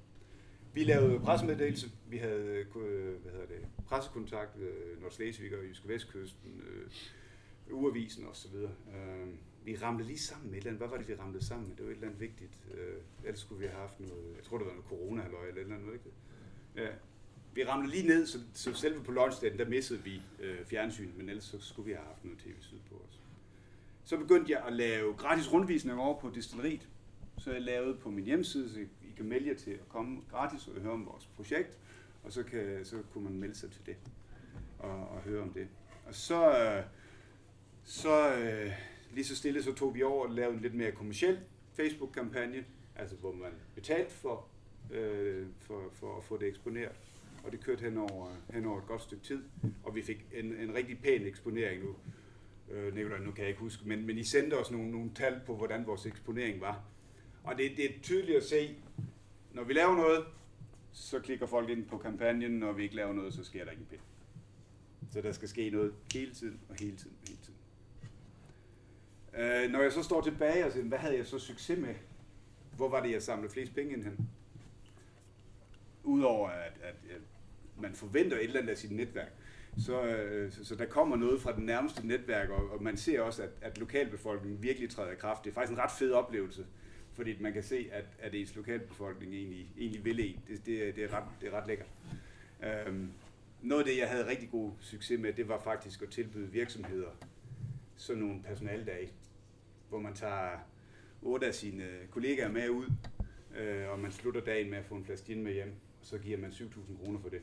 Vi 0.74 0.84
lavede 0.84 1.20
pressemeddelelse, 1.20 1.90
vi 2.08 2.16
havde 2.16 2.44
øh, 2.44 2.66
øh, 2.76 3.22
hvad 3.22 3.32
hedder 3.32 3.46
det, 3.46 3.66
pressekontakt 3.86 4.58
øh, 4.58 5.02
Nordslesvig 5.02 5.58
og 5.58 5.64
Jyske 5.64 5.88
Vestkysten, 5.88 6.62
øh, 6.66 6.90
Uavisen 7.70 8.26
osv. 8.26 8.54
Øh, 8.56 9.28
vi 9.64 9.76
ramte 9.76 10.04
lige 10.04 10.18
sammen 10.18 10.50
med 10.50 10.58
et 10.58 10.60
eller 10.60 10.70
andet. 10.70 10.80
Hvad 10.80 10.88
var 10.88 10.96
det, 10.96 11.08
vi 11.08 11.14
ramte 11.14 11.44
sammen 11.44 11.68
med? 11.68 11.76
Det 11.76 11.84
var 11.84 11.90
et 11.90 11.94
eller 11.94 12.08
andet 12.08 12.20
vigtigt. 12.20 12.64
Øh, 12.74 12.96
ellers 13.24 13.40
skulle 13.40 13.58
vi 13.60 13.66
have 13.66 13.80
haft 13.80 14.00
noget, 14.00 14.36
jeg 14.36 14.44
tror 14.44 14.58
det 14.58 14.66
var 14.66 14.72
noget 14.72 14.88
corona 14.88 15.24
eller 15.24 15.38
et 15.38 15.58
eller 15.58 15.76
andet, 15.76 15.92
ikke? 15.92 16.04
Ja. 16.76 16.88
Vi 17.54 17.64
ramte 17.64 17.90
lige 17.90 18.06
ned, 18.08 18.26
så, 18.26 18.38
så 18.54 18.74
selve 18.74 19.04
på 19.04 19.12
lunchdagen, 19.12 19.58
der 19.58 19.68
missede 19.68 20.02
vi 20.02 20.22
øh, 20.40 20.66
fjernsyn, 20.66 21.10
men 21.16 21.28
ellers 21.28 21.44
så 21.44 21.60
skulle 21.60 21.86
vi 21.86 21.92
have 21.92 22.06
haft 22.06 22.24
noget 22.24 22.38
tv 22.38 22.52
syd 22.60 22.78
på 22.90 23.02
os. 23.08 23.20
Så 24.04 24.16
begyndte 24.16 24.52
jeg 24.52 24.62
at 24.66 24.72
lave 24.72 25.14
gratis 25.14 25.52
rundvisninger 25.52 26.02
over 26.02 26.20
på 26.20 26.30
distilleriet. 26.34 26.88
Så 27.38 27.52
jeg 27.52 27.62
lavede 27.62 27.94
på 27.94 28.10
min 28.10 28.24
hjemmeside, 28.24 28.70
så 28.70 28.80
I 28.80 29.12
kan 29.16 29.26
melde 29.26 29.48
jer 29.48 29.54
til 29.54 29.70
at 29.70 29.88
komme 29.88 30.20
gratis 30.30 30.68
og 30.68 30.80
høre 30.80 30.92
om 30.92 31.06
vores 31.06 31.26
projekt, 31.26 31.78
og 32.24 32.32
så, 32.32 32.42
kan, 32.42 32.84
så 32.84 32.96
kunne 33.12 33.24
man 33.24 33.38
melde 33.38 33.54
sig 33.54 33.70
til 33.70 33.86
det 33.86 33.96
og, 34.78 35.08
og 35.08 35.20
høre 35.20 35.42
om 35.42 35.52
det. 35.52 35.68
Og 36.06 36.14
så, 36.14 36.58
øh, 36.58 36.84
så 37.84 38.34
øh, 38.34 38.72
lige 39.12 39.24
så 39.24 39.36
stille, 39.36 39.62
så 39.62 39.74
tog 39.74 39.94
vi 39.94 40.02
over 40.02 40.26
og 40.26 40.30
lavede 40.30 40.56
en 40.56 40.62
lidt 40.62 40.74
mere 40.74 40.92
kommersiel 40.92 41.40
Facebook-kampagne, 41.74 42.64
altså 42.96 43.16
hvor 43.16 43.32
man 43.32 43.52
betalte 43.74 44.10
for, 44.10 44.46
øh, 44.90 45.46
for, 45.60 45.90
for 45.92 46.16
at 46.16 46.24
få 46.24 46.36
det 46.36 46.48
eksponeret. 46.48 46.92
Og 47.44 47.52
det 47.52 47.60
kørte 47.60 47.80
hen 47.80 47.98
over, 47.98 48.28
hen 48.52 48.66
over 48.66 48.78
et 48.78 48.86
godt 48.86 49.02
stykke 49.02 49.24
tid, 49.24 49.44
og 49.82 49.94
vi 49.94 50.02
fik 50.02 50.26
en, 50.32 50.54
en 50.54 50.74
rigtig 50.74 50.98
pæn 51.02 51.26
eksponering 51.26 51.82
nu 51.82 51.96
øh, 52.70 52.94
Nicolai, 52.94 53.20
nu 53.20 53.30
kan 53.30 53.40
jeg 53.40 53.48
ikke 53.48 53.60
huske, 53.60 53.88
men, 53.88 54.06
men 54.06 54.18
I 54.18 54.24
sendte 54.24 54.54
os 54.54 54.70
nogle, 54.70 54.90
nogle 54.90 55.10
tal 55.14 55.40
på, 55.46 55.56
hvordan 55.56 55.86
vores 55.86 56.06
eksponering 56.06 56.60
var. 56.60 56.84
Og 57.44 57.58
det, 57.58 57.70
det 57.76 57.84
er 57.84 58.00
tydeligt 58.02 58.36
at 58.36 58.44
se, 58.44 58.76
når 59.52 59.64
vi 59.64 59.72
laver 59.72 59.96
noget, 59.96 60.24
så 60.92 61.20
klikker 61.20 61.46
folk 61.46 61.70
ind 61.70 61.86
på 61.86 61.98
kampagnen, 61.98 62.50
når 62.50 62.72
vi 62.72 62.82
ikke 62.82 62.96
laver 62.96 63.12
noget, 63.12 63.34
så 63.34 63.44
sker 63.44 63.64
der 63.64 63.70
ikke 63.70 63.80
en 63.80 63.86
pind. 63.86 64.00
Så 65.10 65.20
der 65.20 65.32
skal 65.32 65.48
ske 65.48 65.70
noget 65.70 65.94
hele 66.14 66.34
tiden 66.34 66.60
og 66.68 66.76
hele 66.80 66.96
tiden 66.96 67.16
og 67.22 67.28
hele 67.28 67.40
tiden. 67.42 67.58
Øh, 69.36 69.72
når 69.72 69.82
jeg 69.82 69.92
så 69.92 70.02
står 70.02 70.20
tilbage 70.20 70.66
og 70.66 70.72
siger, 70.72 70.84
hvad 70.84 70.98
havde 70.98 71.16
jeg 71.16 71.26
så 71.26 71.38
succes 71.38 71.78
med? 71.78 71.94
Hvor 72.76 72.88
var 72.88 73.02
det, 73.02 73.12
jeg 73.12 73.22
samlede 73.22 73.52
flest 73.52 73.74
penge 73.74 73.92
ind 73.92 74.04
hen? 74.04 74.28
Udover 76.04 76.48
at, 76.48 76.72
at, 76.82 76.94
at 77.10 77.20
man 77.80 77.94
forventer 77.94 78.36
et 78.36 78.44
eller 78.44 78.60
andet 78.60 78.70
af 78.70 78.78
sit 78.78 78.90
netværk, 78.90 79.32
så, 79.78 80.02
øh, 80.02 80.52
så, 80.52 80.64
så 80.64 80.74
der 80.74 80.86
kommer 80.86 81.16
noget 81.16 81.40
fra 81.40 81.56
den 81.56 81.64
nærmeste 81.64 82.06
netværk, 82.06 82.50
og, 82.50 82.70
og 82.70 82.82
man 82.82 82.96
ser 82.96 83.20
også, 83.20 83.42
at, 83.42 83.50
at 83.60 83.78
lokalbefolkningen 83.78 84.62
virkelig 84.62 84.90
træder 84.90 85.12
i 85.12 85.14
kraft. 85.14 85.44
Det 85.44 85.50
er 85.50 85.54
faktisk 85.54 85.72
en 85.72 85.78
ret 85.78 85.90
fed 85.98 86.12
oplevelse, 86.12 86.66
fordi 87.12 87.36
man 87.40 87.52
kan 87.52 87.62
se, 87.62 87.88
at, 87.92 88.04
at 88.18 88.34
ens 88.34 88.56
lokalbefolkning 88.56 89.34
egentlig, 89.34 89.68
egentlig 89.78 90.04
vil 90.04 90.20
en. 90.20 90.40
Det, 90.48 90.66
det, 90.66 90.96
det, 90.96 91.04
er 91.04 91.12
ret, 91.12 91.24
det 91.40 91.48
er 91.48 91.52
ret 91.52 91.66
lækkert. 91.66 91.88
Øhm, 92.64 93.10
noget 93.62 93.82
af 93.82 93.86
det, 93.86 93.98
jeg 93.98 94.08
havde 94.08 94.26
rigtig 94.26 94.50
god 94.50 94.72
succes 94.80 95.20
med, 95.20 95.32
det 95.32 95.48
var 95.48 95.58
faktisk 95.58 96.02
at 96.02 96.08
tilbyde 96.08 96.52
virksomheder 96.52 97.10
sådan 97.96 98.22
nogle 98.22 98.42
personaldage, 98.42 99.10
hvor 99.88 99.98
man 99.98 100.14
tager 100.14 100.58
otte 101.22 101.46
af 101.46 101.54
sine 101.54 101.84
kollegaer 102.10 102.48
med 102.48 102.68
ud, 102.68 102.86
øh, 103.58 103.88
og 103.88 103.98
man 103.98 104.12
slutter 104.12 104.40
dagen 104.40 104.70
med 104.70 104.78
at 104.78 104.84
få 104.84 104.94
en 104.94 105.04
flaske 105.04 105.26
gin 105.26 105.42
med 105.42 105.52
hjem, 105.52 105.74
og 106.00 106.06
så 106.06 106.18
giver 106.18 106.38
man 106.38 106.50
7.000 106.50 107.04
kroner 107.04 107.20
for 107.20 107.28
det. 107.28 107.42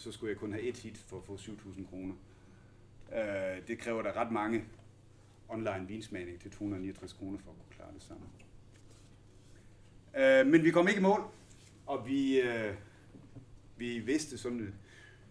Så 0.00 0.12
skulle 0.12 0.30
jeg 0.30 0.38
kun 0.38 0.52
have 0.52 0.64
et 0.64 0.76
hit 0.76 0.98
for 0.98 1.16
at 1.16 1.24
få 1.24 1.36
7.000 1.36 1.90
kroner. 1.90 2.14
Øh, 3.12 3.66
det 3.68 3.78
kræver 3.78 4.02
der 4.02 4.16
ret 4.16 4.32
mange 4.32 4.64
online 5.48 5.86
vinsmagning 5.88 6.40
til 6.40 6.50
269 6.50 7.12
kroner 7.12 7.38
for 7.38 7.50
at 7.50 7.56
kunne 7.56 7.76
klare 7.76 7.94
det 7.94 8.02
samme. 8.02 8.26
Øh, 10.16 10.46
men 10.46 10.64
vi 10.64 10.70
kom 10.70 10.88
ikke 10.88 10.98
i 10.98 11.02
mål, 11.02 11.22
og 11.86 12.06
vi, 12.06 12.40
øh, 12.40 12.74
vi 13.76 13.98
vidste 13.98 14.38
sådan, 14.38 14.74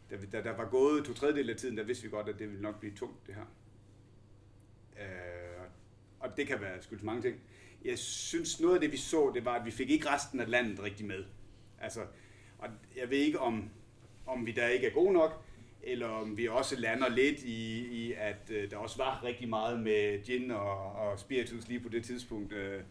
da, 0.09 0.17
da 0.31 0.43
der 0.43 0.55
var 0.55 0.69
gået 0.69 1.05
to 1.05 1.13
tredjedel 1.13 1.49
af 1.49 1.55
tiden, 1.55 1.77
der 1.77 1.83
vidste 1.83 2.03
vi 2.03 2.09
godt, 2.09 2.29
at 2.29 2.39
det 2.39 2.47
ville 2.47 2.61
nok 2.61 2.79
blive 2.79 2.95
tungt, 2.95 3.27
det 3.27 3.35
her. 3.35 3.45
Øh, 4.99 5.65
og 6.19 6.37
det 6.37 6.47
kan 6.47 6.61
være 6.61 6.81
skyldes 6.81 7.03
mange 7.03 7.21
ting. 7.21 7.39
Jeg 7.85 7.99
synes, 7.99 8.61
noget 8.61 8.75
af 8.75 8.81
det, 8.81 8.91
vi 8.91 8.97
så, 8.97 9.31
det 9.33 9.45
var, 9.45 9.53
at 9.53 9.65
vi 9.65 9.71
fik 9.71 9.89
ikke 9.89 10.09
resten 10.09 10.39
af 10.39 10.49
landet 10.49 10.83
rigtig 10.83 11.05
med. 11.05 11.25
Altså, 11.79 12.05
og 12.57 12.69
jeg 12.95 13.09
ved 13.09 13.17
ikke, 13.17 13.39
om, 13.39 13.69
om 14.33 14.45
vi 14.45 14.51
der 14.51 14.67
ikke 14.67 14.87
er 14.87 14.91
gode 14.91 15.13
nok, 15.13 15.43
eller 15.83 16.07
om 16.07 16.37
vi 16.37 16.47
også 16.47 16.75
lander 16.79 17.09
lidt 17.09 17.43
i, 17.43 17.87
i 17.87 18.13
at 18.13 18.51
øh, 18.51 18.71
der 18.71 18.77
også 18.77 18.97
var 18.97 19.23
rigtig 19.23 19.49
meget 19.49 19.79
med 19.79 20.23
gin 20.23 20.51
og, 20.51 20.91
og 20.91 21.19
spiritus 21.19 21.67
lige 21.67 21.79
på 21.79 21.89
det 21.89 22.05
tidspunkt. 22.05 22.53
Øh, 22.53 22.81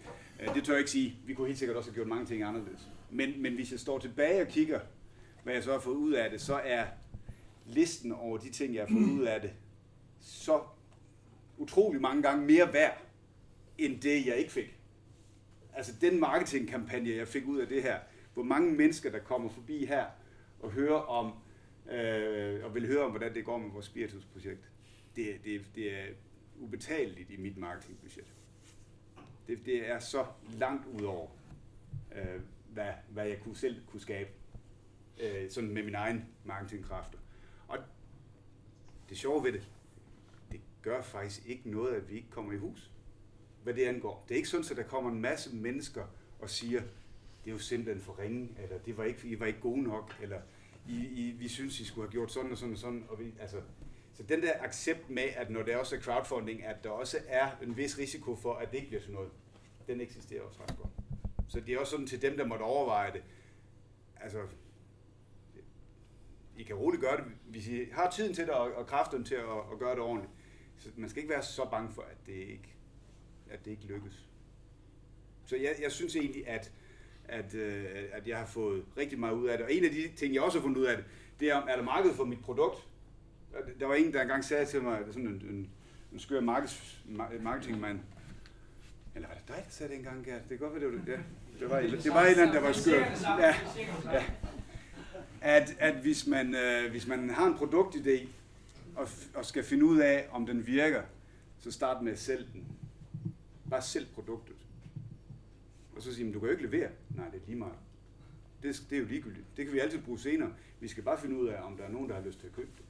øh, 0.41 0.55
det 0.55 0.65
tør 0.65 0.73
jeg 0.73 0.79
ikke 0.79 0.91
sige. 0.91 1.17
Vi 1.27 1.35
kunne 1.35 1.47
helt 1.47 1.59
sikkert 1.59 1.77
også 1.77 1.91
have 1.91 1.95
gjort 1.95 2.09
mange 2.09 2.27
ting 2.27 2.43
anderledes. 2.43 2.89
Men, 3.11 3.43
men 3.43 3.55
hvis 3.55 3.73
jeg 3.73 3.81
står 3.81 3.99
tilbage 3.99 4.43
og 4.43 4.49
kigger, 4.49 4.81
hvad 5.45 5.55
jeg 5.55 5.63
så 5.63 5.73
har 5.73 5.81
fået 5.81 5.97
ud 5.97 6.13
af 6.13 6.31
det, 6.31 6.41
så 6.41 6.55
er 6.55 6.85
listen 7.67 8.13
over 8.13 8.39
de 8.39 8.51
ting, 8.51 8.75
jeg 8.75 8.83
har 8.83 8.95
fået 8.95 9.11
ud 9.21 9.23
af 9.23 9.41
det, 9.41 9.51
så 10.21 10.61
utrolig 11.59 12.01
mange 12.01 12.23
gange 12.23 12.47
mere 12.47 12.73
værd, 12.73 13.03
end 13.79 14.01
det, 14.01 14.27
jeg 14.27 14.37
ikke 14.37 14.53
fik. 14.53 14.79
Altså 15.75 15.93
den 16.01 16.21
marketingkampagne, 16.21 17.17
jeg 17.17 17.29
fik 17.29 17.47
ud 17.47 17.59
af 17.59 17.67
det 17.67 17.83
her, 17.83 17.99
hvor 18.35 18.43
mange 18.43 18.73
mennesker, 18.73 19.11
der 19.11 19.19
kommer 19.19 19.49
forbi 19.49 19.87
her 19.87 20.05
og 20.61 20.71
høre 20.71 21.05
om, 21.05 21.33
øh, 21.91 22.65
og 22.65 22.75
vil 22.75 22.87
høre 22.87 23.05
om, 23.05 23.11
hvordan 23.11 23.35
det 23.35 23.45
går 23.45 23.59
med 23.59 23.71
vores 23.71 23.87
spiritusprojekt, 23.87 24.71
det, 25.17 25.45
det, 25.45 25.67
det 25.75 25.99
er 25.99 26.07
ubetaleligt 26.57 27.31
i 27.31 27.37
mit 27.37 27.57
marketingbudget. 27.57 28.33
Det, 29.47 29.67
det 29.67 29.89
er 29.89 29.99
så 29.99 30.27
langt 30.53 30.87
ud 30.87 31.03
over, 31.03 31.29
øh, 32.15 32.41
hvad, 32.73 32.93
hvad 33.09 33.27
jeg 33.27 33.41
kunne 33.41 33.57
selv 33.57 33.87
kunne 33.87 34.01
skabe, 34.01 34.31
øh, 35.21 35.51
sådan 35.51 35.71
med 35.71 35.83
min 35.83 35.95
egen 35.95 36.25
marketingkræfter. 36.45 37.19
Og 37.69 37.79
det 39.09 39.19
sjove 39.19 39.45
ved 39.45 39.53
det, 39.53 39.71
det 40.53 40.61
gør 40.83 41.03
faktisk 41.03 41.47
ikke 41.47 41.71
noget, 41.71 41.95
at 41.95 42.11
vi 42.11 42.15
ikke 42.15 42.31
kommer 42.31 42.53
i 42.53 42.57
hus 42.57 42.93
hvad 43.69 43.77
det 43.77 43.85
angår. 43.85 44.25
Det 44.29 44.35
er 44.35 44.37
ikke 44.37 44.49
sådan, 44.49 44.67
at 44.71 44.77
der 44.77 44.83
kommer 44.83 45.11
en 45.11 45.21
masse 45.21 45.57
mennesker 45.57 46.05
og 46.39 46.51
siger, 46.51 46.83
det 47.49 47.53
er 47.55 47.57
jo 47.57 47.63
simpelthen 47.63 48.05
for 48.05 48.19
ringe, 48.19 48.49
eller 48.63 48.79
det 48.79 48.97
var 48.97 49.05
ikke, 49.05 49.29
I 49.29 49.41
var 49.41 49.47
ikke 49.47 49.61
gode 49.61 49.83
nok, 49.83 50.19
eller 50.23 50.41
I, 50.89 50.97
I, 50.97 51.31
vi 51.39 51.49
synes, 51.49 51.81
I 51.81 51.85
skulle 51.85 52.07
have 52.07 52.13
gjort 52.13 52.33
sådan 52.33 52.51
og 52.51 52.59
sådan 52.59 52.73
og 52.73 52.79
sådan. 52.79 53.05
Og 53.09 53.19
vi, 53.19 53.35
altså, 53.41 53.61
så 54.15 54.23
den 54.23 54.43
der 54.43 54.53
accept 54.61 55.11
med, 55.11 55.23
at 55.23 55.51
når 55.51 55.63
det 55.63 55.77
også 55.77 55.97
er 55.97 56.01
crowdfunding, 56.01 56.65
at 56.65 56.85
der 56.85 56.91
også 56.91 57.19
er 57.29 57.51
en 57.63 57.77
vis 57.77 57.99
risiko 57.99 58.37
for, 58.37 58.55
at 58.55 58.71
det 58.71 58.77
ikke 58.77 58.89
bliver 58.89 59.01
sådan 59.01 59.15
noget, 59.15 59.31
den 59.87 60.01
eksisterer 60.01 60.43
også 60.43 60.61
ret 60.63 60.77
godt. 60.79 60.91
Så 61.49 61.61
det 61.61 61.75
er 61.75 61.79
også 61.79 61.91
sådan 61.91 62.07
til 62.07 62.23
dem, 62.23 62.37
der 62.37 62.47
måtte 62.47 62.63
overveje 62.63 63.13
det. 63.13 63.23
Altså, 64.17 64.43
I 66.57 66.63
kan 66.63 66.77
roligt 66.77 67.03
gøre 67.03 67.17
det, 67.17 67.25
hvis 67.47 67.69
I 67.69 67.85
har 67.93 68.11
tiden 68.11 68.35
til 68.35 68.45
det 68.45 68.53
og, 68.53 68.75
og 68.75 68.87
kræfterne 68.87 69.25
til 69.25 69.35
at, 69.35 69.73
at 69.73 69.79
gøre 69.79 69.95
det 69.95 70.01
ordentligt. 70.01 70.33
Så 70.79 70.91
man 70.97 71.11
skal 71.11 71.23
ikke 71.23 71.33
være 71.33 71.43
så 71.43 71.69
bange 71.71 71.93
for, 71.93 72.03
at 72.03 72.27
det 72.27 72.33
ikke 72.33 72.75
at 73.51 73.65
det 73.65 73.71
ikke 73.71 73.85
lykkes. 73.85 74.29
Så 75.47 75.57
jeg, 75.57 75.77
jeg 75.83 75.93
synes 75.93 76.17
egentlig, 76.17 76.49
at, 76.49 76.73
at, 77.29 77.55
øh, 77.55 77.85
at 78.13 78.29
jeg 78.29 78.39
har 78.39 78.47
fået 78.47 78.85
rigtig 78.97 79.19
meget 79.19 79.35
ud 79.35 79.47
af 79.49 79.59
det. 79.59 79.67
Og 79.67 79.73
en 79.73 79.85
af 79.85 79.91
de 79.91 80.09
ting, 80.17 80.35
jeg 80.35 80.43
også 80.43 80.59
har 80.59 80.63
fundet 80.63 80.81
ud 80.81 80.87
af 80.87 80.97
det, 80.97 81.05
det 81.41 81.51
er, 81.51 81.57
er 81.57 81.77
der 81.77 81.83
marked 81.83 82.15
for 82.15 82.25
mit 82.25 82.41
produkt? 82.41 82.87
Der 83.81 83.87
var 83.87 83.95
en, 83.95 84.13
der 84.13 84.23
engang 84.23 84.45
sagde 84.45 84.67
til 84.67 84.83
mig, 84.83 84.99
sådan 85.07 85.27
en, 85.27 85.43
en, 85.51 85.71
en 86.13 86.19
skør 86.19 86.41
markeds, 86.41 87.03
marketingmand, 87.41 88.01
eller 89.15 89.29
var 89.29 89.35
det 89.35 89.49
dig, 89.49 89.57
der 89.57 89.71
sagde 89.71 89.93
det 89.93 89.99
engang, 89.99 90.25
Gert? 90.25 90.41
Det 90.41 90.49
kan 90.49 90.59
godt 90.59 90.73
være, 90.73 90.91
det 90.91 90.99
var 90.99 91.05
det. 91.05 91.13
Ja. 91.13 91.19
Det 91.61 91.71
var, 91.71 91.81
det 91.81 92.11
var 92.11 92.23
et 92.23 92.31
eller 92.31 92.43
andet, 92.43 92.55
der 92.55 92.61
var 92.61 92.73
skør. 92.73 93.01
Ja, 93.39 93.55
ja. 94.13 94.25
At, 95.41 95.77
at 95.79 95.95
hvis, 95.95 96.27
man, 96.27 96.55
øh, 96.55 96.91
hvis 96.91 97.07
man 97.07 97.31
har 97.31 97.47
en 97.47 97.55
produktidé, 97.55 98.27
og, 98.97 99.09
og 99.35 99.45
skal 99.45 99.65
finde 99.65 99.85
ud 99.85 99.99
af, 99.99 100.29
om 100.31 100.47
den 100.47 100.67
virker, 100.67 101.03
så 101.61 101.71
start 101.71 102.03
med 102.03 102.13
at 102.13 102.19
sælge 102.19 102.47
den. 102.53 102.65
Bare 103.71 103.83
sælg 103.83 104.07
produktet. 104.15 104.57
Og 105.99 106.05
så 106.05 106.15
siger 106.15 106.33
du 106.33 106.39
kan 106.39 106.49
jo 106.49 106.53
ikke 106.53 106.67
levere. 106.67 106.91
Nej, 107.17 107.29
det 107.29 107.37
er 107.37 107.47
lige 107.47 107.59
meget. 107.59 107.79
Det, 108.63 108.83
det 108.91 108.97
er 108.97 109.01
jo 109.01 109.07
ligegyldigt. 109.07 109.47
Det 109.57 109.65
kan 109.65 109.75
vi 109.75 109.79
altid 109.79 110.03
bruge 110.03 110.19
senere. 110.19 110.53
Vi 110.81 110.89
skal 110.89 111.03
bare 111.03 111.21
finde 111.21 111.37
ud 111.37 111.49
af, 111.49 111.63
om 111.63 111.77
der 111.77 111.85
er 111.85 111.89
nogen, 111.89 112.09
der 112.09 112.15
har 112.15 112.23
lyst 112.23 112.41
til 112.41 112.47
at 112.47 112.53
købe 112.53 112.71
det. 112.79 112.85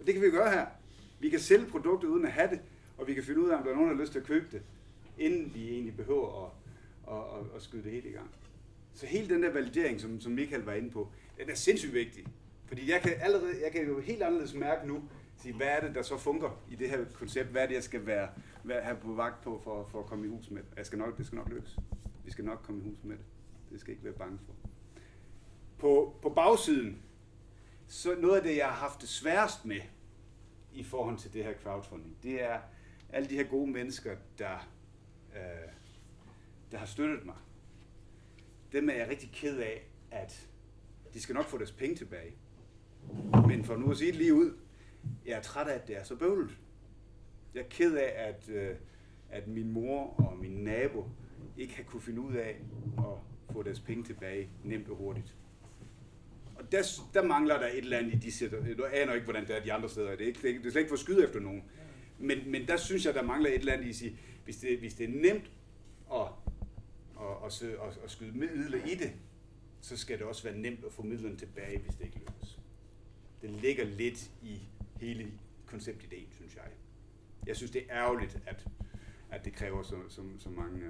Og 0.00 0.06
det 0.06 0.14
kan 0.14 0.22
vi 0.22 0.30
gøre 0.30 0.50
her. 0.50 0.66
Vi 1.20 1.28
kan 1.28 1.40
sælge 1.40 1.66
produktet 1.66 2.08
uden 2.08 2.24
at 2.24 2.32
have 2.32 2.50
det, 2.50 2.60
og 2.98 3.06
vi 3.06 3.14
kan 3.14 3.22
finde 3.22 3.40
ud 3.40 3.48
af, 3.48 3.56
om 3.56 3.62
der 3.62 3.70
er 3.70 3.74
nogen, 3.74 3.90
der 3.90 3.96
har 3.96 4.02
lyst 4.02 4.12
til 4.12 4.18
at 4.18 4.24
købe 4.26 4.46
det, 4.52 4.62
inden 5.18 5.54
vi 5.54 5.68
egentlig 5.68 5.96
behøver 5.96 6.44
at, 6.44 6.52
at, 7.14 7.40
at, 7.40 7.56
at 7.56 7.62
skyde 7.62 7.82
det 7.82 7.92
helt 7.92 8.06
i 8.06 8.10
gang. 8.10 8.30
Så 8.94 9.06
hele 9.06 9.28
den 9.34 9.42
der 9.42 9.52
validering, 9.52 10.00
som, 10.00 10.20
som 10.20 10.32
Michael 10.32 10.62
var 10.62 10.72
inde 10.72 10.90
på, 10.90 11.08
den 11.38 11.50
er 11.50 11.54
sindssygt 11.54 11.94
vigtig. 11.94 12.26
Fordi 12.66 12.90
jeg 12.90 13.00
kan, 13.00 13.12
allerede, 13.20 13.62
jeg 13.64 13.72
kan 13.72 13.86
jo 13.86 14.00
helt 14.00 14.22
anderledes 14.22 14.54
mærke 14.54 14.88
nu, 14.88 15.02
sige, 15.42 15.54
hvad 15.54 15.66
er 15.66 15.80
det, 15.80 15.94
der 15.94 16.02
så 16.02 16.18
fungerer 16.18 16.62
i 16.70 16.74
det 16.74 16.90
her 16.90 17.04
koncept? 17.14 17.48
Hvad 17.48 17.62
er 17.62 17.66
det, 17.66 17.74
jeg 17.74 17.84
skal 17.84 18.06
være, 18.06 18.28
være 18.64 18.82
have 18.82 18.96
på 18.96 19.12
vagt 19.12 19.42
på 19.42 19.60
for, 19.64 19.86
for 19.86 20.00
at 20.00 20.06
komme 20.06 20.26
i 20.26 20.28
hus 20.28 20.50
med 20.50 20.62
det? 20.62 20.68
Jeg 20.76 20.86
skal 20.86 20.98
nok, 20.98 21.18
det 21.18 21.26
skal 21.26 21.36
nok 21.36 21.48
lykkes. 21.48 21.78
Vi 22.24 22.30
skal 22.30 22.44
nok 22.44 22.62
komme 22.62 22.80
i 22.80 22.84
hus 22.84 23.04
med 23.04 23.16
det. 23.16 23.24
Det 23.70 23.80
skal 23.80 23.92
ikke 23.92 24.04
være 24.04 24.14
bange 24.14 24.38
for. 24.46 24.54
På, 25.78 26.14
på 26.22 26.28
bagsiden, 26.30 27.02
så 27.86 28.14
noget 28.14 28.36
af 28.36 28.42
det, 28.42 28.56
jeg 28.56 28.66
har 28.66 28.88
haft 28.88 29.00
det 29.00 29.08
sværest 29.08 29.64
med 29.64 29.80
i 30.72 30.84
forhold 30.84 31.18
til 31.18 31.32
det 31.32 31.44
her 31.44 31.54
crowdfunding, 31.62 32.16
det 32.22 32.42
er 32.42 32.60
alle 33.08 33.28
de 33.28 33.36
her 33.36 33.44
gode 33.44 33.70
mennesker, 33.70 34.16
der, 34.38 34.68
øh, 35.36 35.72
der 36.70 36.78
har 36.78 36.86
støttet 36.86 37.26
mig. 37.26 37.34
Dem 38.72 38.88
er 38.88 38.94
jeg 38.94 39.08
rigtig 39.08 39.30
ked 39.32 39.58
af, 39.58 39.90
at 40.10 40.48
de 41.14 41.20
skal 41.20 41.34
nok 41.34 41.44
få 41.44 41.58
deres 41.58 41.72
penge 41.72 41.96
tilbage. 41.96 42.34
Men 43.46 43.64
for 43.64 43.76
nu 43.76 43.90
at 43.90 43.96
sige 43.96 44.12
det 44.12 44.18
lige 44.18 44.34
ud, 44.34 44.52
jeg 45.26 45.38
er 45.38 45.42
træt 45.42 45.68
af, 45.68 45.74
at 45.74 45.88
det 45.88 45.96
er 45.96 46.02
så 46.02 46.16
bøvlet. 46.16 46.58
Jeg 47.54 47.60
er 47.60 47.68
ked 47.70 47.94
af, 47.96 48.12
at, 48.16 48.48
øh, 48.48 48.76
at 49.30 49.48
min 49.48 49.72
mor 49.72 50.14
og 50.18 50.38
min 50.38 50.50
nabo 50.50 51.08
ikke 51.56 51.76
har 51.76 51.82
kunne 51.82 52.02
finde 52.02 52.20
ud 52.20 52.34
af 52.34 52.56
at 52.98 53.52
få 53.52 53.62
deres 53.62 53.80
penge 53.80 54.04
tilbage 54.04 54.48
nemt 54.64 54.88
og 54.88 54.96
hurtigt. 54.96 55.34
Og 56.56 56.72
der, 56.72 56.82
der 57.14 57.22
mangler 57.22 57.58
der 57.58 57.66
et 57.66 57.78
eller 57.78 57.98
andet 57.98 58.14
i 58.14 58.16
de 58.16 58.32
sætter. 58.32 58.74
Du 58.74 58.84
aner 58.92 59.14
ikke, 59.14 59.24
hvordan 59.24 59.46
det 59.46 59.56
er 59.56 59.62
de 59.62 59.72
andre 59.72 59.88
steder. 59.88 60.10
Det 60.10 60.20
er, 60.20 60.26
ikke, 60.26 60.40
det 60.42 60.66
er 60.66 60.70
slet 60.70 60.76
ikke 60.76 60.88
for 60.88 60.96
skyde 60.96 61.24
efter 61.24 61.40
nogen. 61.40 61.62
Men, 62.18 62.50
men 62.50 62.66
der 62.66 62.76
synes 62.76 63.06
jeg, 63.06 63.14
der 63.14 63.22
mangler 63.22 63.50
et 63.50 63.58
eller 63.58 63.72
andet 63.72 63.86
i 63.86 63.88
at 63.88 63.94
sige, 63.94 64.16
hvis 64.44 64.56
det, 64.56 64.78
hvis 64.78 64.94
det 64.94 65.04
er 65.04 65.08
nemt 65.08 65.50
at, 66.12 66.26
at, 67.20 67.62
at, 67.62 67.62
at, 67.62 67.98
at 68.04 68.10
skyde 68.10 68.38
midler 68.38 68.84
i 68.84 68.94
det, 68.94 69.12
så 69.80 69.96
skal 69.96 70.18
det 70.18 70.26
også 70.26 70.42
være 70.42 70.58
nemt 70.58 70.84
at 70.84 70.92
få 70.92 71.02
midlerne 71.02 71.36
tilbage, 71.36 71.78
hvis 71.78 71.94
det 71.94 72.04
ikke 72.04 72.18
lykkes. 72.18 72.58
Det 73.42 73.50
ligger 73.50 73.84
lidt 73.84 74.30
i 74.42 74.58
hele 75.00 75.32
konceptideen, 75.66 76.28
synes 76.30 76.54
jeg. 76.54 76.64
Jeg 77.46 77.56
synes, 77.56 77.70
det 77.70 77.82
er 77.88 77.96
ærgerligt, 77.96 78.38
at, 78.46 78.66
at 79.30 79.44
det 79.44 79.52
kræver 79.52 79.82
så, 79.82 79.96
så, 80.08 80.22
så, 80.38 80.50
mange, 80.50 80.86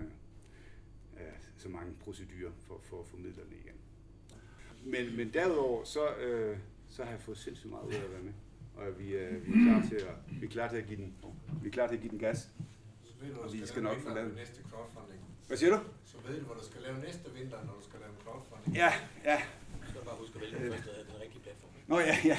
øh, 1.17 1.33
så 1.57 1.69
mange 1.69 1.95
procedurer 2.01 2.53
for, 2.67 2.81
for 2.83 3.01
at 3.01 3.07
få 3.07 3.17
midlerne 3.17 3.57
igen. 3.65 3.75
Men, 4.85 5.17
men 5.17 5.33
derudover, 5.35 5.85
så, 5.85 6.15
øh, 6.15 6.59
så 6.89 7.05
har 7.05 7.11
jeg 7.11 7.21
fået 7.21 7.39
sindssygt 7.39 7.71
meget 7.71 7.85
ud 7.87 7.93
af 7.93 8.03
at 8.05 8.13
være 8.13 8.23
med. 8.23 8.33
Og 8.77 8.99
vi, 8.99 9.09
øh, 9.15 9.47
vi, 9.47 9.53
er 9.53 9.65
klar 9.65 9.89
til 9.89 9.97
at, 9.97 10.41
vi 10.41 10.47
er 10.47 10.51
klar 10.51 10.69
til 10.69 10.77
at 10.77 10.87
give 10.87 10.97
den, 10.97 11.15
vi 11.63 11.69
er 11.69 11.73
klar 11.73 11.87
til 11.87 11.95
at 11.95 12.01
give 12.01 12.11
den 12.11 12.19
gas. 12.19 12.39
Så 13.05 13.13
ved 13.21 13.29
du, 13.29 13.35
hvor 13.35 13.43
du 13.43 13.51
skal, 13.51 13.67
skal 13.67 13.83
nok 13.83 13.99
få 13.99 14.15
lavet 14.15 14.35
næste 14.35 14.63
crowdfunding. 14.71 15.21
Hvad 15.47 15.57
siger 15.57 15.77
du? 15.77 15.83
Så 16.05 16.17
ved 16.27 16.41
du, 16.41 16.45
hvor 16.45 16.55
du 16.55 16.65
skal 16.65 16.83
lave 16.83 16.99
næste 17.01 17.33
vinter, 17.35 17.65
når 17.65 17.73
du 17.73 17.83
skal 17.89 18.01
lave 18.01 18.13
crowdfunding. 18.25 18.77
Ja, 18.77 18.93
ja. 19.25 19.43
Skal 19.89 20.01
bare 20.05 20.17
huske 20.17 20.35
at 20.35 20.41
vælge 20.43 20.65
den 20.65 20.73
første, 20.73 20.91
den 20.91 21.21
rigtige 21.23 21.43
platform. 21.43 21.71
Nå 21.87 21.99
ja, 21.99 22.17
ja. 22.25 22.37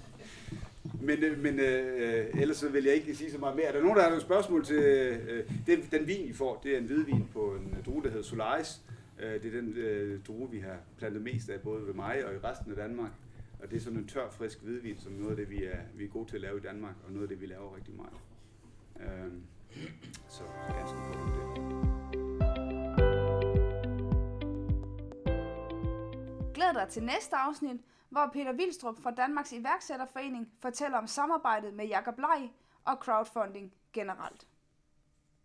men, 1.06 1.24
øh, 1.24 1.38
men 1.38 1.60
øh, 1.60 2.40
ellers 2.40 2.56
så 2.56 2.68
vil 2.68 2.84
jeg 2.84 2.94
ikke 2.94 3.14
sige 3.14 3.30
så 3.30 3.38
meget 3.38 3.56
mere. 3.56 3.66
Er 3.66 3.72
der 3.72 3.80
nogen, 3.80 3.96
der 3.96 4.02
har 4.02 4.10
nogle 4.10 4.22
spørgsmål 4.22 4.64
til 4.64 4.76
øh, 4.76 5.50
den, 5.66 5.88
den 5.90 6.06
vin, 6.06 6.26
I 6.26 6.32
får? 6.32 6.60
Det 6.62 6.74
er 6.74 6.78
en 6.78 6.84
hvidvin 6.84 7.28
på 7.32 7.54
en 7.54 7.74
øh, 7.78 7.84
drue, 7.84 8.02
der 8.02 8.08
hedder 8.08 8.24
Solaris. 8.24 8.80
Øh, 9.18 9.42
det 9.42 9.54
er 9.54 9.60
den 9.60 9.76
øh, 9.76 10.20
drue, 10.26 10.50
vi 10.50 10.58
har 10.58 10.76
plantet 10.98 11.22
mest 11.22 11.50
af, 11.50 11.60
både 11.60 11.86
ved 11.86 11.94
mig 11.94 12.26
og 12.26 12.34
i 12.34 12.38
resten 12.38 12.70
af 12.70 12.76
Danmark. 12.76 13.10
Og 13.62 13.70
det 13.70 13.76
er 13.76 13.80
sådan 13.80 13.98
en 13.98 14.06
tør, 14.06 14.30
frisk 14.30 14.62
hvidvin, 14.62 14.98
som 14.98 15.12
noget 15.12 15.30
af 15.30 15.36
det, 15.36 15.50
vi 15.50 15.64
er, 15.64 15.78
vi 15.94 16.04
er 16.04 16.08
gode 16.08 16.28
til 16.28 16.36
at 16.36 16.42
lave 16.42 16.58
i 16.58 16.60
Danmark, 16.60 16.94
og 17.06 17.12
noget 17.12 17.22
af 17.22 17.28
det, 17.28 17.40
vi 17.40 17.46
laver 17.46 17.76
rigtig 17.76 17.94
meget. 17.94 18.18
Øh, 19.00 19.32
så 20.28 20.42
ganske 20.78 20.96
godt 20.96 21.16
om 21.16 21.30
det. 21.32 21.42
Glæd 26.54 26.74
dig 26.74 26.88
til 26.90 27.02
næste 27.02 27.36
afsnit, 27.36 27.80
hvor 28.08 28.30
Peter 28.32 28.52
Vilstrup 28.52 29.02
fra 29.02 29.10
Danmarks 29.10 29.52
iværksætterforening 29.52 30.52
fortæller 30.60 30.98
om 30.98 31.06
samarbejdet 31.06 31.74
med 31.74 31.86
Jakob 31.86 32.18
Lej 32.18 32.48
og 32.84 32.96
crowdfunding 32.96 33.74
generelt. 33.92 34.46